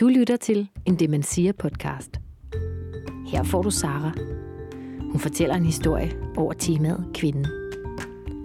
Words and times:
Du 0.00 0.08
lytter 0.08 0.36
til 0.36 0.68
en 0.86 0.98
Demensia 0.98 1.52
podcast. 1.52 2.10
Her 3.26 3.42
får 3.42 3.62
du 3.62 3.70
Sara. 3.70 4.12
Hun 5.00 5.20
fortæller 5.20 5.54
en 5.54 5.64
historie 5.64 6.12
over 6.36 6.52
temaet 6.52 7.10
kvinden. 7.14 7.46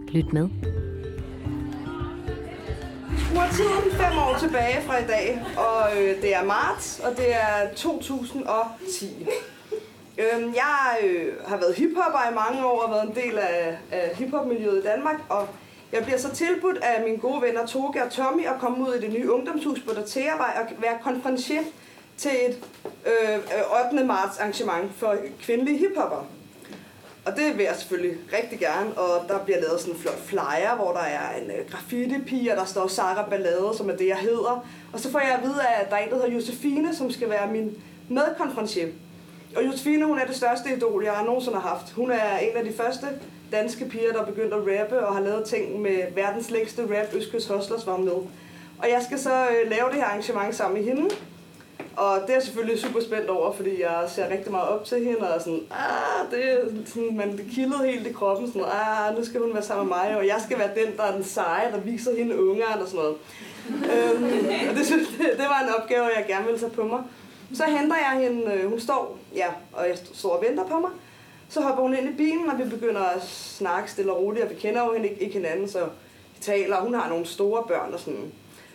Lyt 0.07 0.33
med. 0.33 0.49
Skruer 3.17 3.49
tiden 3.51 3.91
fem 3.91 4.17
år 4.17 4.37
tilbage 4.39 4.81
fra 4.81 4.97
i 4.97 5.07
dag, 5.07 5.41
og 5.57 5.97
øh, 5.97 6.21
det 6.21 6.35
er 6.35 6.43
marts, 6.43 6.99
og 6.99 7.17
det 7.17 7.35
er 7.35 7.73
2010. 7.75 9.27
Øhm, 10.17 10.53
jeg 10.53 10.97
øh, 11.03 11.33
har 11.47 11.57
været 11.57 11.75
hiphopper 11.75 12.31
i 12.31 12.33
mange 12.35 12.65
år 12.65 12.81
og 12.81 12.91
været 12.91 13.09
en 13.09 13.15
del 13.15 13.37
af, 13.37 13.77
af 13.91 14.21
i 14.21 14.81
Danmark, 14.83 15.21
og 15.29 15.47
jeg 15.91 16.03
bliver 16.03 16.17
så 16.17 16.35
tilbudt 16.35 16.77
af 16.77 17.03
mine 17.03 17.17
gode 17.17 17.41
venner 17.41 17.65
Toge 17.65 18.03
og 18.03 18.11
Tommy 18.11 18.45
at 18.45 18.55
komme 18.59 18.89
ud 18.89 18.93
i 18.93 19.01
det 19.01 19.13
nye 19.13 19.31
ungdomshus 19.31 19.79
på 19.79 19.93
Dateravej 19.93 20.57
og 20.61 20.81
være 20.81 20.97
konferencier 21.03 21.61
til 22.17 22.31
et 22.49 22.57
øh, 23.05 23.35
øh 23.35 23.93
8. 23.93 24.05
marts 24.05 24.37
arrangement 24.37 24.91
for 24.97 25.15
kvindelige 25.41 25.77
hiphopper. 25.77 26.27
Og 27.25 27.35
det 27.35 27.57
vil 27.57 27.63
jeg 27.63 27.75
selvfølgelig 27.75 28.17
rigtig 28.33 28.59
gerne, 28.59 28.97
og 28.97 29.27
der 29.27 29.39
bliver 29.45 29.61
lavet 29.61 29.79
sådan 29.81 29.93
en 29.93 29.99
flot 29.99 30.19
flyer, 30.19 30.75
hvor 30.75 30.93
der 30.93 30.99
er 30.99 31.41
en 31.41 31.51
øh, 31.51 31.69
graffiti-pige, 31.71 32.51
og 32.51 32.57
der 32.57 32.65
står 32.65 32.87
Sara 32.87 33.29
Ballade, 33.29 33.71
som 33.77 33.89
er 33.89 33.95
det, 33.95 34.07
jeg 34.07 34.17
hedder. 34.17 34.65
Og 34.93 34.99
så 34.99 35.11
får 35.11 35.19
jeg 35.19 35.31
at 35.31 35.43
vide, 35.43 35.67
at 35.67 35.89
der 35.89 35.95
er 35.95 35.99
en, 35.99 36.09
der 36.09 36.15
hedder 36.15 36.31
Josefine, 36.31 36.95
som 36.95 37.11
skal 37.11 37.29
være 37.29 37.51
min 37.51 37.83
medkonferencier. 38.09 38.87
Og 39.55 39.65
Josefine, 39.65 40.05
hun 40.05 40.19
er 40.19 40.25
det 40.25 40.35
største 40.35 40.75
idol, 40.77 41.03
jeg 41.03 41.23
nogensinde 41.25 41.59
har 41.59 41.69
haft. 41.69 41.91
Hun 41.91 42.11
er 42.11 42.37
en 42.37 42.57
af 42.57 42.63
de 42.63 42.73
første 42.73 43.07
danske 43.51 43.85
piger, 43.85 44.11
der 44.11 44.21
er 44.21 44.25
begyndt 44.25 44.53
at 44.53 44.59
rappe 44.59 45.07
og 45.07 45.15
har 45.15 45.21
lavet 45.21 45.45
ting 45.45 45.81
med 45.81 46.03
verdens 46.15 46.51
længste 46.51 46.81
rap, 46.81 47.13
Østkyst 47.13 47.51
Hustlers, 47.51 47.87
var 47.87 47.97
med. 47.97 48.11
Og 48.79 48.89
jeg 48.89 49.01
skal 49.05 49.19
så 49.19 49.47
øh, 49.47 49.69
lave 49.69 49.85
det 49.87 49.95
her 49.95 50.05
arrangement 50.05 50.55
sammen 50.55 50.81
med 50.81 50.93
hende. 50.93 51.09
Og 51.95 52.21
det 52.21 52.29
er 52.29 52.33
jeg 52.33 52.43
selvfølgelig 52.43 52.79
super 52.79 53.01
spændt 53.01 53.29
over, 53.29 53.53
fordi 53.53 53.81
jeg 53.81 54.03
ser 54.07 54.29
rigtig 54.29 54.51
meget 54.51 54.69
op 54.69 54.85
til 54.85 55.05
hende, 55.05 55.33
og 55.33 55.41
sådan, 55.41 55.61
ah, 55.71 56.31
det 56.31 56.51
er 56.51 56.57
sådan, 56.85 57.17
man 57.17 57.37
det 57.37 57.45
kildede 57.53 57.85
helt 57.85 58.07
i 58.07 58.11
kroppen, 58.11 58.47
sådan, 58.47 58.67
ah, 58.67 59.17
nu 59.17 59.25
skal 59.25 59.41
hun 59.41 59.53
være 59.53 59.63
sammen 59.63 59.87
med 59.87 59.95
mig, 59.95 60.17
og 60.17 60.27
jeg 60.27 60.41
skal 60.45 60.59
være 60.59 60.71
den, 60.75 60.97
der 60.97 61.03
er 61.03 61.15
den 61.15 61.23
seje, 61.23 61.71
der 61.71 61.79
viser 61.79 62.17
hende 62.17 62.43
ungerne 62.43 62.81
og 62.81 62.87
sådan 62.87 62.99
noget. 62.99 63.17
øhm, 63.69 64.49
og 64.69 64.75
det, 64.75 64.85
synes, 64.85 65.07
det, 65.07 65.25
det 65.39 65.45
var 65.49 65.61
en 65.63 65.81
opgave, 65.81 66.03
jeg 66.03 66.25
gerne 66.27 66.45
ville 66.45 66.59
tage 66.59 66.71
på 66.71 66.83
mig. 66.83 66.99
Så 67.53 67.63
henter 67.63 67.95
jeg 67.95 68.29
hende, 68.29 68.53
øh, 68.53 68.69
hun 68.69 68.79
står, 68.79 69.17
ja, 69.35 69.47
og 69.73 69.87
jeg 69.87 69.97
står 70.13 70.29
og 70.29 70.43
venter 70.47 70.67
på 70.67 70.79
mig. 70.79 70.91
Så 71.49 71.61
hopper 71.61 71.81
hun 71.81 71.95
ind 71.95 72.09
i 72.09 72.13
bilen, 72.13 72.49
og 72.49 72.57
vi 72.57 72.63
begynder 72.69 73.01
at 73.01 73.23
snakke 73.27 73.91
stille 73.91 74.11
og 74.13 74.21
roligt, 74.21 74.43
og 74.45 74.49
vi 74.49 74.55
kender 74.55 74.85
jo 74.85 74.93
hende 74.93 75.09
ikke, 75.09 75.21
ikke 75.21 75.33
hinanden, 75.33 75.69
så 75.69 75.83
vi 76.35 76.41
taler, 76.41 76.75
og 76.75 76.83
hun 76.83 76.93
har 76.93 77.09
nogle 77.09 77.25
store 77.25 77.63
børn 77.67 77.93
og 77.93 77.99
sådan. 77.99 78.31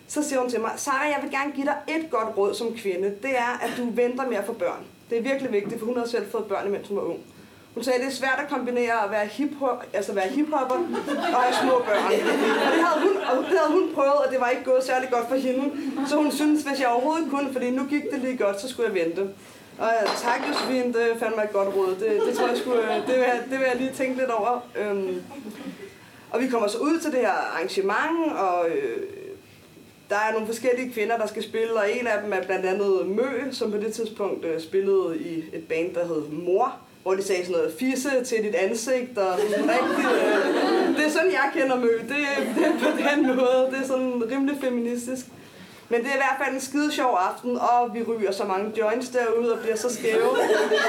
Så 0.08 0.22
siger 0.22 0.40
hun 0.40 0.50
til 0.50 0.60
mig, 0.60 0.72
Sara, 0.76 1.02
jeg 1.02 1.18
vil 1.22 1.30
gerne 1.30 1.52
give 1.52 1.66
dig 1.66 1.76
et 1.88 2.10
godt 2.10 2.36
råd 2.36 2.54
som 2.54 2.76
kvinde. 2.76 3.14
Det 3.22 3.38
er, 3.38 3.58
at 3.62 3.70
du 3.78 3.90
venter 3.90 4.28
med 4.28 4.36
at 4.36 4.44
få 4.44 4.52
børn. 4.52 4.84
Det 5.10 5.18
er 5.18 5.22
virkelig 5.22 5.52
vigtigt, 5.52 5.78
for 5.78 5.86
hun 5.86 5.96
har 5.96 6.06
selv 6.06 6.30
fået 6.30 6.44
børn, 6.44 6.70
mens 6.70 6.88
hun 6.88 6.96
var 6.96 7.02
ung. 7.02 7.20
Hun 7.74 7.84
sagde, 7.84 7.98
at 7.98 8.04
det 8.04 8.10
er 8.12 8.16
svært 8.16 8.38
at 8.44 8.48
kombinere 8.48 9.04
at 9.04 9.10
være, 9.10 9.26
hip 9.26 9.52
altså 9.92 10.12
være 10.12 10.28
hiphopper 10.28 10.78
og 11.34 11.40
have 11.42 11.54
små 11.62 11.78
børn. 11.86 12.04
Og 12.04 12.72
det 12.74 12.82
havde, 12.86 13.00
hun, 13.06 13.16
og 13.30 13.36
det 13.50 13.58
havde 13.58 13.72
hun 13.72 13.94
prøvet, 13.94 14.18
og 14.24 14.32
det 14.32 14.40
var 14.40 14.48
ikke 14.48 14.64
gået 14.64 14.84
særlig 14.84 15.08
godt 15.10 15.28
for 15.28 15.34
hende. 15.34 15.64
Så 16.08 16.16
hun 16.16 16.32
synes, 16.32 16.62
hvis 16.62 16.80
jeg 16.80 16.88
overhovedet 16.88 17.30
kunne, 17.30 17.52
fordi 17.52 17.70
nu 17.70 17.84
gik 17.84 18.02
det 18.12 18.20
lige 18.20 18.36
godt, 18.36 18.60
så 18.60 18.68
skulle 18.68 18.88
jeg 18.92 19.06
vente. 19.06 19.20
Og 19.78 19.88
ja, 20.00 20.06
tak 20.16 20.40
Josefine, 20.48 20.92
det 20.92 21.06
fandt 21.18 21.36
mig 21.36 21.44
et 21.44 21.52
godt 21.52 21.76
råd. 21.76 21.90
Det, 21.90 22.22
det 22.26 22.36
tror 22.36 22.48
jeg 22.48 22.56
skulle, 22.56 22.96
øh, 22.96 23.06
det 23.06 23.14
vil, 23.14 23.24
jeg, 23.32 23.40
det 23.50 23.58
vil 23.58 23.66
jeg 23.72 23.76
lige 23.76 23.92
tænke 23.92 24.18
lidt 24.18 24.30
over. 24.30 24.60
Øhm, 24.78 25.22
og 26.30 26.40
vi 26.40 26.48
kommer 26.48 26.68
så 26.68 26.78
ud 26.78 26.98
til 27.00 27.12
det 27.12 27.20
her 27.20 27.32
arrangement, 27.32 28.32
og 28.38 28.68
øh, 28.68 29.02
der 30.10 30.16
er 30.16 30.32
nogle 30.32 30.46
forskellige 30.46 30.92
kvinder, 30.92 31.16
der 31.16 31.26
skal 31.26 31.42
spille, 31.42 31.74
og 31.74 31.92
en 31.92 32.06
af 32.06 32.22
dem 32.22 32.32
er 32.32 32.42
blandt 32.42 32.66
andet 32.66 33.06
Mø, 33.06 33.52
som 33.52 33.70
på 33.70 33.76
det 33.76 33.92
tidspunkt 33.92 34.44
øh, 34.44 34.60
spillede 34.60 35.18
i 35.18 35.44
et 35.52 35.68
band, 35.68 35.94
der 35.94 36.06
hed 36.06 36.22
Mor, 36.28 36.78
hvor 37.04 37.14
de 37.14 37.22
sagde 37.22 37.42
sådan 37.46 37.56
noget 37.56 37.74
fisse 37.78 38.24
til 38.24 38.42
dit 38.42 38.54
ansigt, 38.54 39.18
og 39.18 39.38
sådan 39.38 39.70
rigtig, 39.70 40.04
øh, 40.04 40.96
det 40.96 41.06
er 41.06 41.10
sådan, 41.10 41.32
jeg 41.32 41.50
kender 41.54 41.76
Mø, 41.76 41.88
det, 41.88 42.16
det 42.56 42.66
er 42.66 42.78
på 42.78 42.90
den 43.10 43.26
måde, 43.26 43.68
det 43.70 43.78
er 43.82 43.86
sådan 43.86 44.22
rimelig 44.30 44.56
feministisk. 44.60 45.26
Men 45.88 46.00
det 46.00 46.08
er 46.08 46.14
i 46.14 46.24
hvert 46.24 46.38
fald 46.44 46.54
en 46.54 46.60
skide 46.60 46.92
sjov 46.92 47.18
aften, 47.30 47.56
og 47.56 47.94
vi 47.94 48.02
ryger 48.02 48.32
så 48.32 48.44
mange 48.44 48.72
joints 48.78 49.08
derude 49.08 49.52
og 49.52 49.58
bliver 49.58 49.76
så 49.76 49.94
skæve 49.94 50.30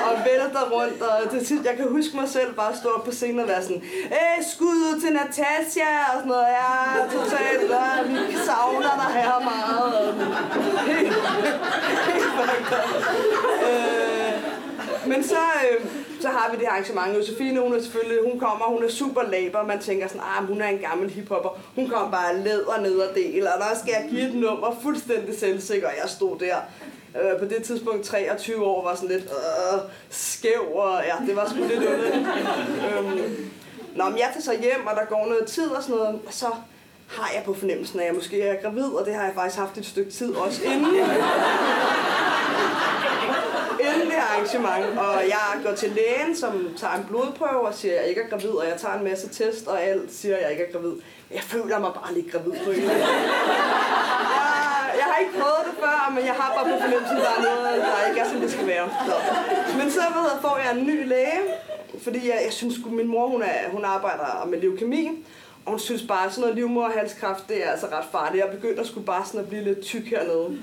og 0.07 0.13
vælter 0.25 0.69
rundt. 0.71 1.01
Og 1.01 1.31
det 1.31 1.47
sidst, 1.47 1.65
jeg 1.65 1.75
kan 1.77 1.87
huske 1.87 2.15
mig 2.15 2.29
selv 2.29 2.53
bare 2.53 2.75
stå 2.75 2.89
op 2.89 3.03
på 3.03 3.11
scenen 3.11 3.39
og 3.39 3.47
være 3.47 3.63
sådan, 3.63 3.81
Æh, 4.05 4.45
skud 4.53 4.67
ud 4.67 5.01
til 5.01 5.13
Natasja 5.13 5.91
og 6.11 6.15
sådan 6.15 6.27
noget. 6.27 6.47
Ja, 6.59 6.73
totalt, 7.17 7.69
ja, 7.71 8.03
vi 8.29 8.37
savner 8.45 8.93
dig 9.01 9.09
her 9.21 9.39
meget. 9.51 9.93
Og 9.99 10.13
helt, 10.85 11.13
helt 12.07 12.35
øh, 13.67 14.05
men 15.07 15.23
så, 15.23 15.43
øh, 15.71 16.04
så 16.25 16.31
har 16.31 16.51
vi 16.51 16.57
det 16.57 16.65
her 16.65 16.71
arrangement. 16.71 17.17
Josefine, 17.17 17.59
hun 17.59 17.73
er 17.73 17.81
selvfølgelig, 17.81 18.17
hun 18.31 18.39
kommer, 18.39 18.65
hun 18.65 18.83
er 18.83 18.89
super 18.89 19.21
laber. 19.23 19.63
Man 19.63 19.79
tænker 19.79 20.07
sådan, 20.07 20.21
ah, 20.37 20.47
hun 20.47 20.61
er 20.61 20.67
en 20.67 20.77
gammel 20.77 21.09
hiphopper. 21.09 21.49
Hun 21.75 21.89
kommer 21.89 22.11
bare 22.11 22.37
læder 22.37 22.81
ned 22.81 22.97
og 22.97 23.15
del, 23.15 23.47
og 23.47 23.53
der 23.59 23.77
skal 23.81 23.93
jeg 23.99 24.09
give 24.09 24.27
et 24.29 24.35
nummer 24.35 24.75
fuldstændig 24.81 25.39
selvsikker. 25.39 25.89
Jeg 26.01 26.09
stod 26.09 26.39
der 26.39 26.55
øh, 27.21 27.39
på 27.39 27.45
det 27.45 27.63
tidspunkt 27.63 28.05
23 28.05 28.65
år, 28.65 28.83
var 28.83 28.95
sådan 28.95 29.09
lidt 29.09 29.23
øh, 29.23 29.79
skæv, 30.09 30.75
og 30.75 31.01
ja, 31.05 31.25
det 31.27 31.35
var 31.35 31.49
sgu 31.49 31.57
lidt 31.57 31.83
underligt. 31.83 32.15
øhm, 32.97 33.51
Nå, 33.95 34.03
men 34.09 34.17
jeg 34.17 34.29
tager 34.33 34.41
så 34.43 34.51
hjem, 34.61 34.87
og 34.87 34.95
der 34.95 35.05
går 35.05 35.25
noget 35.25 35.45
tid 35.47 35.67
og 35.67 35.83
sådan 35.83 35.95
noget, 35.95 36.19
og 36.27 36.33
så 36.33 36.47
har 37.07 37.31
jeg 37.35 37.43
på 37.45 37.53
fornemmelsen, 37.53 37.99
at 37.99 38.05
jeg 38.05 38.15
måske 38.15 38.41
er 38.41 38.61
gravid, 38.61 38.87
og 38.87 39.05
det 39.05 39.13
har 39.13 39.23
jeg 39.23 39.33
faktisk 39.35 39.59
haft 39.59 39.77
et 39.77 39.85
stykke 39.85 40.11
tid 40.11 40.35
også 40.35 40.63
inden 40.63 40.85
kæmpe 43.95 44.15
arrangement, 44.15 44.99
og 44.99 45.15
jeg 45.27 45.63
går 45.65 45.75
til 45.75 45.91
lægen, 45.91 46.35
som 46.35 46.69
tager 46.77 46.93
en 46.93 47.05
blodprøve 47.09 47.67
og 47.67 47.73
siger, 47.73 47.93
at 47.93 48.01
jeg 48.01 48.09
ikke 48.09 48.21
er 48.21 48.29
gravid, 48.29 48.49
og 48.49 48.65
jeg 48.65 48.77
tager 48.77 48.95
en 48.97 49.03
masse 49.03 49.29
test, 49.29 49.67
og 49.67 49.83
alt 49.83 50.13
siger, 50.13 50.35
at 50.35 50.43
jeg 50.43 50.51
ikke 50.51 50.63
er 50.63 50.71
gravid. 50.71 50.93
Jeg 51.31 51.41
føler 51.41 51.79
mig 51.79 51.91
bare 51.93 52.13
lidt 52.13 52.31
gravid 52.31 52.51
på 52.65 52.71
en 52.71 52.81
jeg, 52.81 52.89
jeg 54.99 55.05
har 55.11 55.17
ikke 55.19 55.33
prøvet 55.39 55.63
det 55.67 55.75
før, 55.83 56.11
men 56.15 56.25
jeg 56.25 56.33
har 56.33 56.53
bare 56.55 56.65
på 56.71 56.81
fornemmelsen, 56.83 57.17
at 57.17 57.23
der 57.23 57.33
er 57.37 57.41
noget, 57.55 57.81
der 57.81 58.07
ikke 58.09 58.19
er, 58.19 58.29
som 58.29 58.39
det 58.39 58.51
skal 58.51 58.67
være. 58.67 58.89
Så. 59.07 59.15
Men 59.77 59.91
så 59.91 59.99
ved, 59.99 60.41
får 60.41 60.59
jeg 60.63 60.77
en 60.77 60.85
ny 60.87 61.07
læge, 61.07 61.39
fordi 62.03 62.29
jeg, 62.29 62.39
jeg 62.45 62.53
synes, 62.53 62.75
at 62.85 62.91
min 62.91 63.07
mor 63.07 63.27
hun, 63.27 63.41
er, 63.41 63.69
hun 63.71 63.85
arbejder 63.85 64.47
med 64.49 64.61
leukemi, 64.61 65.25
og 65.65 65.71
hun 65.71 65.79
synes 65.79 66.03
bare, 66.07 66.25
at 66.25 66.31
sådan 66.31 66.41
noget 66.41 66.55
livmoderhalskræft, 66.55 67.49
det 67.49 67.65
er 67.65 67.71
altså 67.71 67.87
ret 67.91 68.05
farligt. 68.11 68.43
Jeg 68.43 68.53
begyndte 68.53 68.81
at 68.81 68.87
skulle 68.87 69.05
bare 69.05 69.25
sådan 69.25 69.39
at 69.39 69.47
blive 69.47 69.63
lidt 69.63 69.81
tyk 69.81 70.09
hernede. 70.09 70.57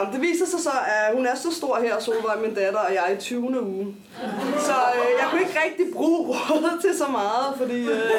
Nå, 0.00 0.12
det 0.12 0.20
viser 0.20 0.46
sig 0.46 0.60
så, 0.60 0.70
at 0.86 1.14
hun 1.14 1.26
er 1.26 1.34
så 1.34 1.54
stor 1.54 1.78
her, 1.82 2.00
Solvej, 2.00 2.36
min 2.36 2.54
datter, 2.54 2.78
og 2.80 2.94
jeg 2.94 3.04
er 3.08 3.12
i 3.16 3.20
20. 3.20 3.62
uge. 3.62 3.96
Så 4.58 4.72
øh, 4.94 5.10
jeg 5.20 5.26
kunne 5.30 5.40
ikke 5.40 5.58
rigtig 5.66 5.86
bruge 5.94 6.18
rådet 6.28 6.80
til 6.80 6.98
så 6.98 7.06
meget, 7.10 7.54
fordi 7.56 7.80
øh, 7.80 8.10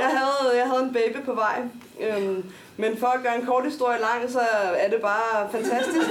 jeg, 0.00 0.10
havde, 0.18 0.56
jeg 0.58 0.66
havde 0.66 0.82
en 0.82 0.92
baby 0.92 1.24
på 1.24 1.34
vej. 1.34 1.62
Øhm, 2.00 2.44
men 2.76 2.96
for 2.98 3.06
at 3.06 3.22
gøre 3.22 3.36
en 3.36 3.46
kort 3.46 3.64
historie 3.64 4.00
lang, 4.00 4.30
så 4.32 4.40
er 4.76 4.90
det 4.90 5.00
bare 5.00 5.48
fantastisk. 5.52 6.06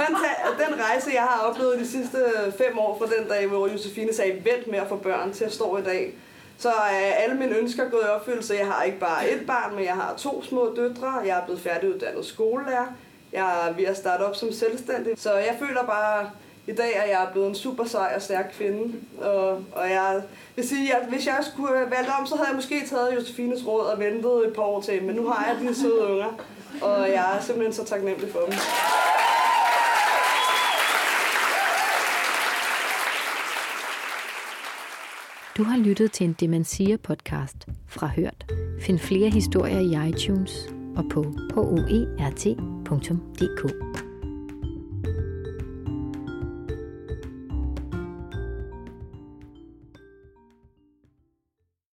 Fanta- 0.00 0.64
den 0.64 0.80
rejse, 0.84 1.10
jeg 1.14 1.22
har 1.22 1.40
oplevet 1.48 1.78
de 1.80 1.86
sidste 1.86 2.18
fem 2.58 2.78
år 2.78 2.98
fra 2.98 3.06
den 3.18 3.28
dag, 3.28 3.46
hvor 3.46 3.68
Josefine 3.68 4.14
sagde, 4.14 4.32
vent 4.32 4.66
med 4.70 4.78
at 4.78 4.88
få 4.88 4.96
børn 4.96 5.32
til 5.32 5.44
at 5.44 5.52
stå 5.52 5.76
i 5.76 5.82
dag, 5.82 6.14
så 6.58 6.68
er 6.68 7.12
alle 7.12 7.34
mine 7.34 7.56
ønsker 7.56 7.88
gået 7.90 8.02
i 8.02 8.08
opfyldelse. 8.08 8.54
Jeg 8.54 8.66
har 8.66 8.82
ikke 8.82 8.98
bare 8.98 9.30
et 9.30 9.46
barn, 9.46 9.74
men 9.74 9.84
jeg 9.84 9.94
har 9.94 10.14
to 10.18 10.42
små 10.42 10.72
døtre. 10.76 11.12
Jeg 11.26 11.38
er 11.38 11.44
blevet 11.44 11.60
færdiguddannet 11.60 12.26
skolelærer. 12.26 12.86
Jeg 13.32 13.68
er 13.68 13.72
ved 13.72 13.84
at 13.84 13.96
starte 13.96 14.22
op 14.22 14.36
som 14.36 14.52
selvstændig. 14.52 15.12
Så 15.18 15.34
jeg 15.34 15.56
føler 15.58 15.82
bare 15.82 16.30
i 16.66 16.72
dag, 16.72 16.96
at 16.96 17.10
jeg 17.10 17.22
er 17.22 17.32
blevet 17.32 17.48
en 17.48 17.54
super 17.54 17.84
sej 17.84 18.12
og 18.16 18.22
stærk 18.22 18.54
kvinde. 18.58 18.94
Og, 19.20 19.48
og 19.72 19.90
jeg 19.90 20.22
vil 20.56 20.68
sige, 20.68 20.96
at 20.96 21.06
hvis 21.08 21.26
jeg 21.26 21.38
skulle 21.52 21.76
have 21.76 21.90
valgt 21.90 22.10
om, 22.20 22.26
så 22.26 22.36
havde 22.36 22.48
jeg 22.48 22.56
måske 22.56 22.86
taget 22.86 23.14
Josefines 23.14 23.66
råd 23.66 23.86
og 23.86 23.98
ventet 23.98 24.46
et 24.46 24.52
par 24.54 24.62
år 24.62 24.80
til. 24.80 25.02
Men 25.02 25.16
nu 25.16 25.28
har 25.28 25.46
jeg 25.46 25.68
de 25.68 25.74
søde 25.74 26.06
unger, 26.06 26.40
og 26.82 27.08
jeg 27.08 27.36
er 27.36 27.42
simpelthen 27.42 27.72
så 27.72 27.84
taknemmelig 27.84 28.32
for 28.32 28.40
dem. 28.40 28.54
Du 35.56 35.62
har 35.62 35.76
lyttet 35.76 36.12
til 36.12 36.26
en 36.26 36.36
Demensia 36.40 36.96
podcast 36.96 37.68
fra 37.86 38.06
Hørt. 38.06 38.52
Find 38.80 38.98
flere 38.98 39.30
historier 39.30 39.80
i 39.80 40.08
iTunes 40.08 40.68
og 40.96 41.04
på 41.10 41.22
hoert.dk. 41.54 42.56